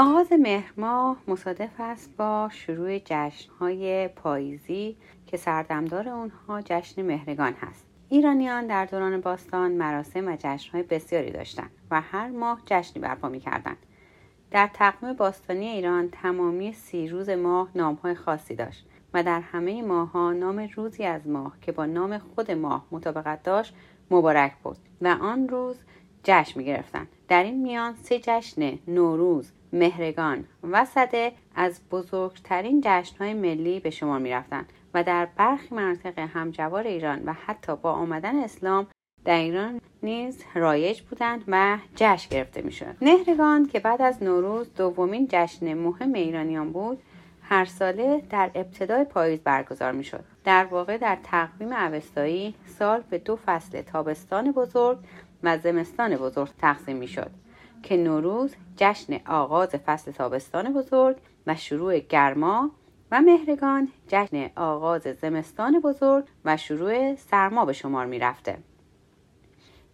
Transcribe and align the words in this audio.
آغاز 0.00 0.32
مهر 0.32 0.72
ماه 0.76 1.16
مصادف 1.28 1.70
است 1.78 2.16
با 2.16 2.48
شروع 2.52 2.98
جشنهای 2.98 4.08
پاییزی 4.08 4.96
که 5.26 5.36
سردمدار 5.36 6.08
اونها 6.08 6.62
جشن 6.62 7.02
مهرگان 7.02 7.52
هست 7.52 7.86
ایرانیان 8.08 8.66
در 8.66 8.84
دوران 8.84 9.20
باستان 9.20 9.72
مراسم 9.72 10.28
و 10.28 10.36
جشنهای 10.38 10.82
بسیاری 10.82 11.30
داشتند 11.30 11.70
و 11.90 12.00
هر 12.00 12.28
ماه 12.28 12.62
جشنی 12.66 13.02
برپا 13.02 13.28
می‌کردند 13.28 13.76
در 14.50 14.70
تقویم 14.74 15.12
باستانی 15.12 15.66
ایران 15.66 16.08
تمامی 16.10 16.72
سی 16.72 17.08
روز 17.08 17.30
ماه 17.30 17.68
نامهای 17.74 18.14
خاصی 18.14 18.54
داشت 18.54 18.86
و 19.14 19.22
در 19.22 19.40
همه 19.40 19.82
ماهها 19.82 20.32
نام 20.32 20.68
روزی 20.76 21.04
از 21.04 21.26
ماه 21.26 21.56
که 21.60 21.72
با 21.72 21.86
نام 21.86 22.18
خود 22.18 22.50
ماه 22.50 22.86
مطابقت 22.90 23.42
داشت 23.42 23.74
مبارک 24.10 24.52
بود 24.62 24.76
و 25.00 25.08
آن 25.08 25.48
روز 25.48 25.76
جشن 26.24 26.58
می 26.58 26.66
گرفتن. 26.66 27.08
در 27.28 27.42
این 27.42 27.62
میان 27.62 27.94
سه 27.94 28.18
جشن 28.18 28.78
نوروز، 28.86 29.52
مهرگان 29.72 30.44
و 30.62 30.84
صده 30.84 31.32
از 31.54 31.80
بزرگترین 31.90 32.80
جشنهای 32.84 33.34
ملی 33.34 33.80
به 33.80 33.90
شمار 33.90 34.18
می 34.18 34.30
رفتن 34.30 34.64
و 34.94 35.04
در 35.04 35.28
برخی 35.36 35.74
مناطق 35.74 36.18
همجوار 36.18 36.86
ایران 36.86 37.22
و 37.24 37.32
حتی 37.46 37.76
با 37.76 37.92
آمدن 37.92 38.38
اسلام 38.38 38.86
در 39.24 39.38
ایران 39.38 39.80
نیز 40.02 40.44
رایج 40.54 41.00
بودند 41.02 41.44
و 41.48 41.78
جشن 41.96 42.28
گرفته 42.30 42.62
می 42.62 42.72
شد. 42.72 42.96
مهرگان 43.00 43.66
که 43.66 43.80
بعد 43.80 44.02
از 44.02 44.22
نوروز 44.22 44.74
دومین 44.74 45.28
جشن 45.30 45.74
مهم 45.74 46.12
ایرانیان 46.12 46.72
بود 46.72 47.02
هر 47.42 47.64
ساله 47.64 48.22
در 48.30 48.50
ابتدای 48.54 49.04
پاییز 49.04 49.40
برگزار 49.40 49.92
می 49.92 50.04
شد. 50.04 50.24
در 50.44 50.64
واقع 50.64 50.96
در 50.96 51.18
تقویم 51.24 51.72
اوستایی 51.72 52.54
سال 52.78 53.02
به 53.10 53.18
دو 53.18 53.38
فصل 53.46 53.82
تابستان 53.82 54.52
بزرگ 54.52 54.98
و 55.42 55.58
زمستان 55.58 56.16
بزرگ 56.16 56.50
تقسیم 56.58 56.96
می 56.96 57.08
شد 57.08 57.30
که 57.82 57.96
نوروز 57.96 58.54
جشن 58.76 59.20
آغاز 59.26 59.68
فصل 59.68 60.10
تابستان 60.10 60.72
بزرگ 60.72 61.16
و 61.46 61.54
شروع 61.54 61.98
گرما 61.98 62.70
و 63.10 63.20
مهرگان 63.20 63.88
جشن 64.08 64.50
آغاز 64.56 65.02
زمستان 65.02 65.80
بزرگ 65.80 66.24
و 66.44 66.56
شروع 66.56 67.14
سرما 67.14 67.64
به 67.64 67.72
شمار 67.72 68.06
می 68.06 68.18
رفته. 68.18 68.58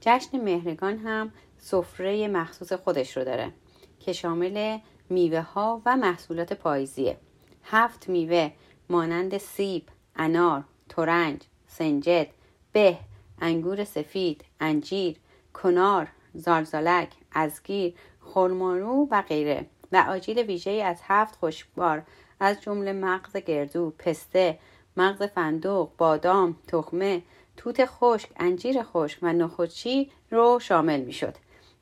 جشن 0.00 0.40
مهرگان 0.40 0.98
هم 0.98 1.32
سفره 1.58 2.28
مخصوص 2.28 2.72
خودش 2.72 3.16
رو 3.16 3.24
داره 3.24 3.52
که 4.00 4.12
شامل 4.12 4.78
میوه 5.10 5.40
ها 5.40 5.82
و 5.86 5.96
محصولات 5.96 6.52
پاییزیه 6.52 7.16
هفت 7.64 8.08
میوه 8.08 8.50
مانند 8.90 9.38
سیب، 9.38 9.88
انار، 10.16 10.64
ترنج، 10.88 11.42
سنجد، 11.66 12.26
به، 12.72 12.98
انگور 13.40 13.84
سفید، 13.84 14.44
انجیر، 14.60 15.16
کنار، 15.52 16.08
زارزالک، 16.34 17.12
ازگیر، 17.32 17.94
خرمارو 18.20 19.08
و 19.10 19.22
غیره 19.22 19.66
و 19.92 20.04
آجیل 20.08 20.38
ویژه 20.38 20.70
از 20.70 21.00
هفت 21.02 21.36
خوشبار 21.36 22.02
از 22.40 22.60
جمله 22.60 22.92
مغز 22.92 23.36
گردو، 23.36 23.92
پسته، 23.98 24.58
مغز 24.96 25.22
فندوق، 25.22 25.90
بادام، 25.98 26.56
تخمه، 26.68 27.22
توت 27.56 27.84
خشک، 27.86 28.30
انجیر 28.36 28.82
خشک 28.82 29.18
و 29.22 29.32
نخودچی 29.32 30.10
رو 30.30 30.58
شامل 30.62 31.00
می 31.00 31.12
شد. 31.12 31.34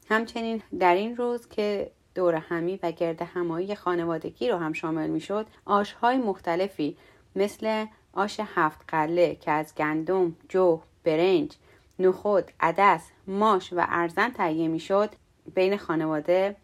همچنین 0.08 0.62
در 0.78 0.94
این 0.94 1.16
روز 1.16 1.48
که 1.48 1.90
دور 2.14 2.34
همی 2.34 2.78
و 2.82 2.92
گرد 2.92 3.22
همایی 3.22 3.74
خانوادگی 3.74 4.48
رو 4.48 4.56
هم 4.56 4.72
شامل 4.72 5.10
می 5.10 5.20
شد 5.20 5.46
آشهای 5.64 6.16
مختلفی 6.16 6.96
مثل 7.36 7.86
آش 8.12 8.40
هفت 8.40 8.80
قله 8.88 9.34
که 9.34 9.50
از 9.50 9.74
گندم، 9.74 10.36
جو، 10.48 10.80
برنج، 11.04 11.52
نخود، 11.98 12.50
عدس، 12.60 13.10
ماش 13.26 13.72
و 13.72 13.86
ارزن 13.88 14.28
تهیه 14.30 14.68
می 14.68 14.80
شد 14.80 15.10
بین 15.54 15.76
خانواده 15.76 16.56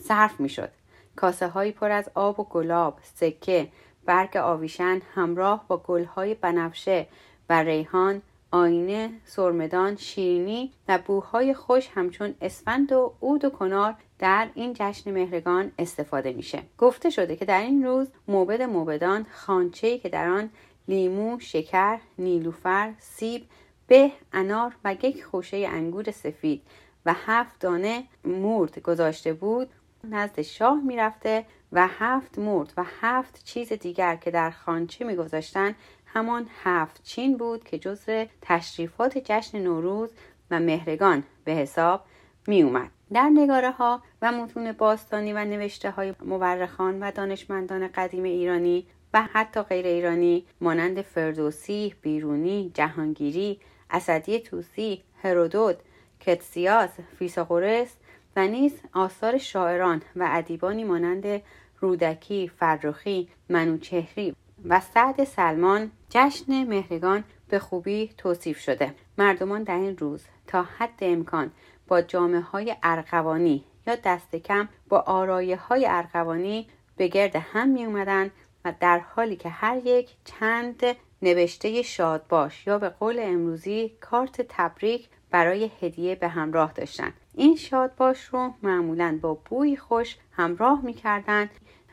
صرف 0.00 0.40
می 0.40 0.48
شد. 0.48 0.70
کاسه 1.16 1.48
هایی 1.48 1.72
پر 1.72 1.90
از 1.90 2.10
آب 2.14 2.40
و 2.40 2.44
گلاب، 2.44 2.98
سکه، 3.02 3.68
برگ 4.04 4.36
آویشن 4.36 5.00
همراه 5.14 5.64
با 5.68 5.76
گلهای 5.76 6.34
بنفشه 6.34 7.06
و 7.48 7.62
ریحان 7.62 8.22
آینه، 8.50 9.10
سرمدان، 9.24 9.96
شیرینی 9.96 10.72
و 10.88 10.98
بوهای 10.98 11.54
خوش 11.54 11.88
همچون 11.94 12.34
اسفند 12.40 12.92
و 12.92 13.14
عود 13.20 13.44
و 13.44 13.50
کنار 13.50 13.94
در 14.18 14.48
این 14.54 14.72
جشن 14.74 15.10
مهرگان 15.10 15.72
استفاده 15.78 16.32
میشه. 16.32 16.62
گفته 16.78 17.10
شده 17.10 17.36
که 17.36 17.44
در 17.44 17.60
این 17.60 17.84
روز 17.84 18.08
موبد 18.28 18.62
موبدان 18.62 19.26
خانچه‌ای 19.32 19.98
که 19.98 20.08
در 20.08 20.28
آن 20.28 20.50
لیمو، 20.88 21.40
شکر، 21.40 21.98
نیلوفر، 22.18 22.92
سیب، 22.98 23.46
به، 23.86 24.12
انار 24.32 24.76
و 24.84 24.94
یک 25.02 25.24
خوشه 25.24 25.56
انگور 25.56 26.10
سفید 26.10 26.62
و 27.06 27.14
هفت 27.26 27.60
دانه 27.60 28.04
مورد 28.24 28.78
گذاشته 28.78 29.32
بود 29.32 29.70
نزد 30.04 30.42
شاه 30.42 30.80
می‌رفته 30.80 31.44
و 31.72 31.88
هفت 31.88 32.38
مرد 32.38 32.72
و 32.76 32.84
هفت 33.00 33.44
چیز 33.44 33.72
دیگر 33.72 34.16
که 34.16 34.30
در 34.30 34.50
خانچه 34.50 35.04
میگذاشتن 35.04 35.74
همان 36.06 36.46
هفت 36.62 37.02
چین 37.02 37.36
بود 37.36 37.64
که 37.64 37.78
جزء 37.78 38.24
تشریفات 38.42 39.18
جشن 39.18 39.58
نوروز 39.58 40.10
و 40.50 40.60
مهرگان 40.60 41.22
به 41.44 41.52
حساب 41.52 42.04
می 42.46 42.62
اومد. 42.62 42.90
در 43.12 43.30
نگاره 43.34 43.70
ها 43.70 44.02
و 44.22 44.32
متون 44.32 44.72
باستانی 44.72 45.32
و 45.32 45.44
نوشته 45.44 45.90
های 45.90 46.14
مورخان 46.24 47.02
و 47.02 47.10
دانشمندان 47.10 47.88
قدیم 47.88 48.22
ایرانی 48.22 48.86
و 49.14 49.22
حتی 49.32 49.62
غیر 49.62 49.86
ایرانی 49.86 50.44
مانند 50.60 51.02
فردوسی، 51.02 51.94
بیرونی، 52.02 52.70
جهانگیری، 52.74 53.60
اسدی 53.90 54.40
توسی، 54.40 55.02
هرودوت، 55.22 55.76
کتسیاس، 56.20 56.90
فیساغورس 57.18 57.96
و 58.36 58.46
نیز 58.46 58.72
آثار 58.92 59.38
شاعران 59.38 60.02
و 60.16 60.28
ادیبانی 60.30 60.84
مانند 60.84 61.42
رودکی، 61.80 62.48
فرخی، 62.48 63.28
منوچهری 63.48 64.36
و 64.64 64.80
سعد 64.80 65.24
سلمان 65.24 65.90
جشن 66.10 66.64
مهرگان 66.64 67.24
به 67.48 67.58
خوبی 67.58 68.10
توصیف 68.18 68.58
شده. 68.58 68.94
مردمان 69.18 69.62
در 69.62 69.76
این 69.76 69.96
روز 69.96 70.24
تا 70.46 70.62
حد 70.62 70.98
امکان 71.00 71.50
با 71.88 72.02
جامعه 72.02 72.40
های 72.40 72.76
ارغوانی 72.82 73.64
یا 73.86 73.94
دست 74.04 74.36
کم 74.36 74.68
با 74.88 74.98
آرایه 74.98 75.56
های 75.56 75.86
ارغوانی 75.88 76.68
به 76.96 77.08
گرد 77.08 77.36
هم 77.36 77.68
می 77.68 77.84
اومدن 77.84 78.30
و 78.64 78.72
در 78.80 78.98
حالی 78.98 79.36
که 79.36 79.48
هر 79.48 79.80
یک 79.84 80.10
چند 80.24 80.82
نوشته 81.24 81.82
شاد 81.82 82.26
باش 82.28 82.66
یا 82.66 82.78
به 82.78 82.88
قول 82.88 83.18
امروزی 83.18 83.92
کارت 84.00 84.46
تبریک 84.48 85.08
برای 85.30 85.70
هدیه 85.82 86.14
به 86.14 86.28
همراه 86.28 86.72
داشتن. 86.72 87.12
این 87.34 87.56
شاد 87.56 87.94
باش 87.96 88.24
رو 88.24 88.54
معمولا 88.62 89.18
با 89.22 89.34
بوی 89.34 89.76
خوش 89.76 90.16
همراه 90.32 90.84
می‌کردند 90.84 91.50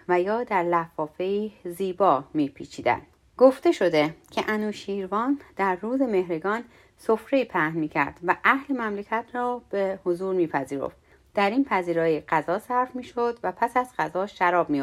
و 0.07 0.21
یا 0.21 0.43
در 0.43 0.63
لفافه 0.63 1.51
زیبا 1.65 2.23
میپیچیدند 2.33 3.07
گفته 3.37 3.71
شده 3.71 4.15
که 4.31 4.43
انوشیروان 4.47 5.39
در 5.55 5.75
روز 5.75 6.01
مهرگان 6.01 6.63
سفره 6.97 7.45
پهن 7.45 7.77
می‌کرد 7.77 8.19
و 8.23 8.35
اهل 8.43 8.77
مملکت 8.77 9.25
را 9.33 9.61
به 9.69 9.99
حضور 10.05 10.35
میپذیرفت. 10.35 10.97
در 11.33 11.49
این 11.49 11.65
پذیرایی 11.65 12.21
غذا 12.21 12.59
صرف 12.59 12.95
می‌شد 12.95 13.39
و 13.43 13.51
پس 13.51 13.77
از 13.77 13.87
غذا 13.97 14.27
شراب 14.27 14.69
می 14.69 14.81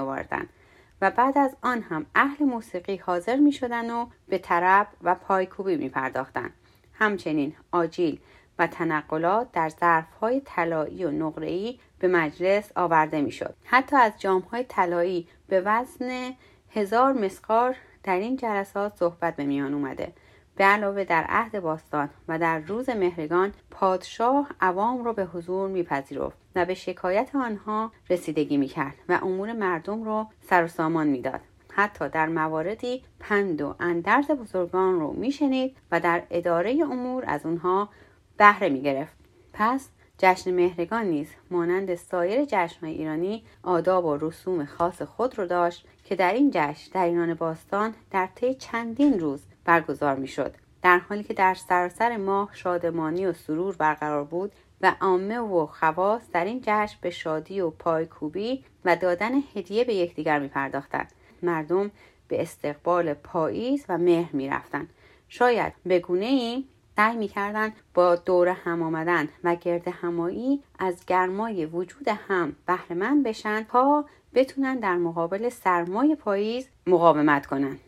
و 1.03 1.11
بعد 1.11 1.39
از 1.39 1.57
آن 1.63 1.83
هم 1.83 2.07
اهل 2.15 2.45
موسیقی 2.45 2.97
حاضر 2.97 3.37
می 3.37 3.53
شدن 3.53 3.91
و 3.91 4.07
به 4.29 4.39
طرب 4.39 4.87
و 5.03 5.15
پایکوبی 5.15 5.77
می 5.77 5.89
پرداختن. 5.89 6.51
همچنین 6.95 7.55
آجیل 7.73 8.21
و 8.59 8.67
تنقلات 8.67 9.53
در 9.53 9.69
ظرفهای 9.69 10.43
طلایی 10.45 11.05
و 11.05 11.11
نقره‌ای 11.11 11.79
به 11.99 12.09
مجلس 12.09 12.73
آورده 12.77 13.21
می‌شد. 13.21 13.55
حتی 13.65 13.97
از 13.97 14.13
جامهای 14.19 14.65
طلایی 14.65 15.29
به 15.49 15.61
وزن 15.61 16.35
هزار 16.71 17.13
مسقار 17.13 17.77
در 18.03 18.19
این 18.19 18.37
جلسات 18.37 18.97
صحبت 18.97 19.37
به 19.37 19.45
میان 19.45 19.75
اومده 19.75 20.13
به 20.57 20.65
علاوه 20.65 21.05
در 21.05 21.25
عهد 21.29 21.61
باستان 21.61 22.11
و 22.29 22.39
در 22.39 22.59
روز 22.59 22.91
مهرگان 22.91 23.53
پادشاه 23.71 24.51
عوام 24.61 25.05
را 25.05 25.13
به 25.13 25.25
حضور 25.25 25.69
میپذیرفت 25.69 26.37
و 26.59 26.65
به 26.65 26.75
شکایت 26.75 27.31
آنها 27.35 27.93
رسیدگی 28.11 28.57
می‌کرد 28.57 28.95
و 29.09 29.19
امور 29.23 29.53
مردم 29.53 30.05
را 30.05 30.27
سر 30.41 30.65
و 30.65 30.69
سامان 30.69 31.07
می‌داد. 31.07 31.41
حتی 31.73 32.09
در 32.09 32.29
مواردی 32.29 33.03
پند 33.21 33.61
و 33.61 33.75
اندرز 33.81 34.31
بزرگان 34.31 35.01
رو 35.01 35.13
میشنید 35.13 35.77
و 35.91 36.01
در 36.01 36.23
اداره 36.31 36.85
امور 36.91 37.25
از 37.27 37.47
اونها 37.47 37.89
بهره 38.37 38.69
می‌گرفت. 38.69 39.17
پس 39.53 39.89
جشن 40.19 40.55
مهرگان 40.55 41.05
نیز 41.05 41.29
مانند 41.51 41.95
سایر 41.95 42.45
جشنهای 42.45 42.95
ایرانی 42.95 43.45
آداب 43.63 44.05
و 44.05 44.17
رسوم 44.17 44.65
خاص 44.65 45.03
خود 45.03 45.39
رو 45.39 45.47
داشت 45.47 45.87
که 46.05 46.17
در 46.17 46.33
این 46.33 46.51
جشن 46.55 46.91
در 46.93 47.05
ایران 47.05 47.35
باستان 47.35 47.95
در 48.11 48.29
طی 48.35 48.55
چندین 48.55 49.21
روز 49.21 49.43
برگزار 49.65 50.17
می‌شد. 50.17 50.55
در 50.83 50.99
حالی 50.99 51.23
که 51.23 51.35
در 51.35 51.55
سراسر 51.55 52.17
ماه 52.17 52.51
شادمانی 52.53 53.27
و 53.27 53.33
سرور 53.33 53.77
برقرار 53.77 54.25
بود 54.25 54.53
و 54.81 54.95
عامه 55.01 55.39
و 55.39 55.67
خواص 55.67 56.23
در 56.33 56.45
این 56.45 56.61
جشن 56.67 56.99
به 57.01 57.11
شادی 57.11 57.61
و 57.61 57.71
پایکوبی 57.71 58.65
و 58.85 58.97
دادن 58.97 59.33
هدیه 59.55 59.85
به 59.85 59.95
یکدیگر 59.95 60.39
میپرداختند. 60.39 61.13
مردم 61.43 61.91
به 62.29 62.43
استقبال 62.43 63.15
پاییز 63.15 63.85
و 63.89 63.99
مهر 63.99 64.37
می‌رفتند. 64.37 64.89
شاید 65.29 65.73
به 65.87 65.99
گونه 65.99 66.27
ای 66.27 66.65
سعی 66.97 67.17
می‌کردند 67.17 67.73
با 67.95 68.17
دور 68.17 68.49
هم 68.49 68.83
آمدن 68.83 69.29
و 69.45 69.55
گرد 69.55 69.89
همایی 69.89 70.63
از 70.79 71.07
گرمای 71.07 71.67
وجود 71.67 72.09
هم 72.09 72.57
بهرهمند 72.67 73.23
بشن 73.23 73.63
تا 73.63 74.05
بتونن 74.35 74.79
در 74.79 74.97
مقابل 74.97 75.49
سرمای 75.49 76.15
پاییز 76.15 76.69
مقاومت 76.87 77.47
کنند 77.47 77.81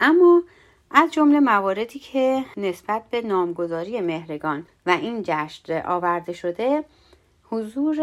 اما 0.00 0.42
از 0.90 1.12
جمله 1.12 1.40
مواردی 1.40 1.98
که 1.98 2.44
نسبت 2.56 3.02
به 3.10 3.22
نامگذاری 3.22 4.00
مهرگان 4.00 4.66
و 4.86 4.90
این 4.90 5.22
جشن 5.22 5.82
آورده 5.86 6.32
شده 6.32 6.84
حضور 7.42 8.00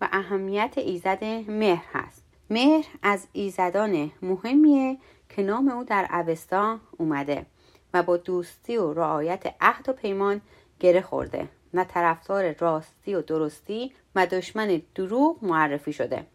و 0.00 0.08
اهمیت 0.12 0.74
ایزد 0.76 1.24
مهر 1.48 1.84
هست. 1.92 2.24
مهر 2.50 2.86
از 3.02 3.26
ایزدان 3.32 4.10
مهمیه 4.22 4.98
که 5.28 5.42
نام 5.42 5.68
او 5.68 5.84
در 5.84 6.08
اوستا 6.12 6.78
اومده 6.98 7.46
و 7.94 8.02
با 8.02 8.16
دوستی 8.16 8.76
و 8.76 8.92
رعایت 8.92 9.54
عهد 9.60 9.88
و 9.88 9.92
پیمان 9.92 10.40
گره 10.80 11.00
خورده. 11.00 11.48
و 11.74 11.84
طرفدار 11.84 12.52
راستی 12.52 13.14
و 13.14 13.22
درستی 13.22 13.92
و 14.14 14.26
دشمن 14.26 14.82
دروغ 14.94 15.44
معرفی 15.44 15.92
شده. 15.92 16.26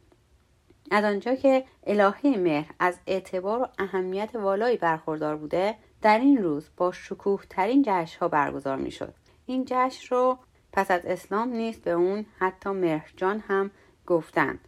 از 0.92 1.04
آنجا 1.04 1.36
که 1.36 1.64
الهه 1.88 2.38
مهر 2.38 2.72
از 2.80 3.00
اعتبار 3.08 3.62
و 3.62 3.68
اهمیت 3.80 4.30
والایی 4.34 4.78
برخوردار 4.78 5.36
بوده 5.36 5.76
در 6.02 6.20
این 6.20 6.38
روز 6.38 6.70
با 6.78 6.92
شکوه 6.92 7.42
ترین 7.50 7.84
جشن 7.88 8.20
ها 8.20 8.28
برگزار 8.28 8.78
می 8.78 8.92
شد. 8.92 9.14
این 9.46 9.66
جشن 9.68 10.16
رو 10.16 10.38
پس 10.74 10.92
از 10.92 11.02
اسلام 11.06 11.50
نیست 11.50 11.82
به 11.82 11.92
اون 11.92 12.26
حتی 12.40 12.70
مهرجان 12.70 13.44
هم 13.48 13.72
گفتند. 14.08 14.60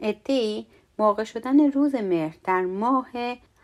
ادهی 0.00 0.66
واقع 0.98 1.24
شدن 1.24 1.72
روز 1.72 1.94
مهر 1.94 2.36
در 2.44 2.60
ماه 2.60 3.08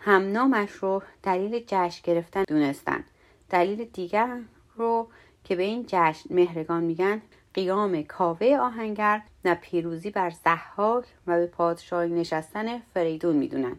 همنامش 0.00 0.70
رو 0.70 1.02
دلیل 1.22 1.64
جشن 1.66 2.00
گرفتن 2.04 2.44
دونستند. 2.48 3.04
دلیل 3.50 3.84
دیگر 3.84 4.38
رو 4.76 5.08
که 5.44 5.56
به 5.56 5.62
این 5.62 5.84
جشن 5.86 6.34
مهرگان 6.34 6.84
میگن 6.84 7.22
قیام 7.54 8.02
کاوه 8.02 8.56
آهنگر 8.60 9.22
و 9.44 9.56
پیروزی 9.62 10.10
بر 10.10 10.30
زحاک 10.30 11.04
و 11.26 11.38
به 11.38 11.46
پادشاهی 11.46 12.10
نشستن 12.10 12.78
فریدون 12.78 13.36
می‌دونن. 13.36 13.76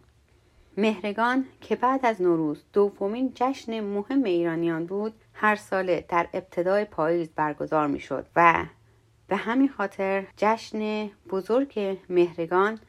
مهرگان 0.78 1.46
که 1.62 1.76
بعد 1.76 2.06
از 2.06 2.22
نوروز 2.22 2.64
دومین 2.74 3.32
جشن 3.36 3.80
مهم 3.80 4.24
ایرانیان 4.24 4.86
بود 4.86 5.14
هر 5.34 5.56
ساله 5.56 6.06
در 6.10 6.28
ابتدای 6.34 6.86
پاییز 6.86 7.30
برگزار 7.36 7.88
می‌شد 7.88 8.26
و 8.36 8.66
به 9.28 9.36
همین 9.36 9.70
خاطر 9.70 10.28
جشن 10.38 11.10
بزرگ 11.30 11.98
مهرگان 12.10 12.80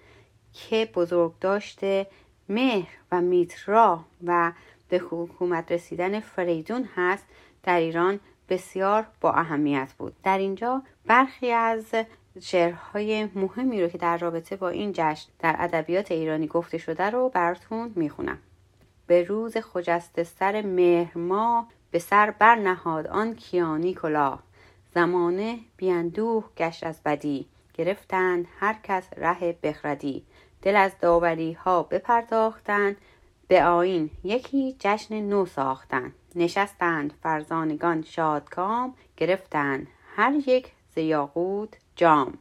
که 0.52 0.90
بزرگ 0.94 1.32
داشته 1.40 2.06
مهر 2.48 2.88
و 3.12 3.20
میترا 3.20 4.04
و 4.24 4.52
به 4.88 4.98
حکومت 4.98 5.72
رسیدن 5.72 6.20
فریدون 6.20 6.88
هست 6.96 7.24
در 7.62 7.80
ایران 7.80 8.20
بسیار 8.48 9.06
با 9.20 9.32
اهمیت 9.32 9.92
بود. 9.98 10.14
در 10.22 10.38
اینجا 10.38 10.82
برخی 11.06 11.50
از 11.50 11.84
شعرهای 12.40 13.28
مهمی 13.34 13.82
رو 13.82 13.88
که 13.88 13.98
در 13.98 14.18
رابطه 14.18 14.56
با 14.56 14.68
این 14.68 14.92
جشن 14.94 15.28
در 15.38 15.56
ادبیات 15.58 16.12
ایرانی 16.12 16.46
گفته 16.46 16.78
شده 16.78 17.10
رو 17.10 17.28
براتون 17.28 17.92
می‌خونم. 17.96 18.38
به 19.06 19.22
روز 19.22 19.56
خجست 19.56 20.22
سر 20.22 20.62
مهر 20.62 21.18
ما 21.18 21.68
به 21.90 21.98
سر 21.98 22.30
برنهاد 22.30 23.06
آن 23.06 23.34
کیانی 23.34 23.94
کلا 23.94 24.38
زمانه 24.94 25.58
بیاندوه 25.76 26.44
گشت 26.56 26.84
از 26.84 27.00
بدی. 27.04 27.46
گرفتند 27.74 28.46
هر 28.60 28.76
کس 28.82 29.08
ره 29.16 29.58
بخردی. 29.62 30.24
دل 30.62 30.76
از 30.76 30.92
داوری 31.00 31.52
ها 31.52 31.82
بپرداختند. 31.82 32.96
به 33.54 33.64
آین 33.64 34.10
یکی 34.24 34.76
جشن 34.78 35.20
نو 35.20 35.46
ساختند 35.46 36.12
نشستند 36.34 37.12
فرزانگان 37.22 38.02
شادکام 38.02 38.94
گرفتند. 39.16 39.86
هر 40.16 40.32
یک 40.46 40.72
ز 40.94 40.98
جام. 41.96 42.38